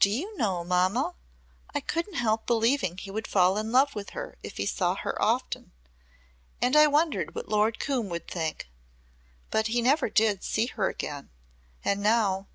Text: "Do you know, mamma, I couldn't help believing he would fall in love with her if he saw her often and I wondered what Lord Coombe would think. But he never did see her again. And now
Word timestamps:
"Do 0.00 0.10
you 0.10 0.36
know, 0.36 0.64
mamma, 0.64 1.14
I 1.72 1.78
couldn't 1.78 2.14
help 2.14 2.48
believing 2.48 2.98
he 2.98 3.12
would 3.12 3.28
fall 3.28 3.56
in 3.56 3.70
love 3.70 3.94
with 3.94 4.10
her 4.10 4.36
if 4.42 4.56
he 4.56 4.66
saw 4.66 4.96
her 4.96 5.22
often 5.22 5.70
and 6.60 6.74
I 6.74 6.88
wondered 6.88 7.36
what 7.36 7.48
Lord 7.48 7.78
Coombe 7.78 8.08
would 8.08 8.26
think. 8.26 8.68
But 9.52 9.68
he 9.68 9.80
never 9.80 10.10
did 10.10 10.42
see 10.42 10.66
her 10.66 10.88
again. 10.88 11.30
And 11.84 12.02
now 12.02 12.48